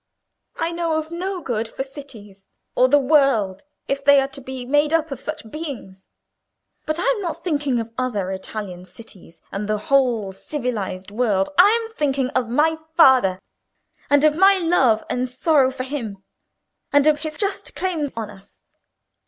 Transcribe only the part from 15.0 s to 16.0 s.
and sorrow for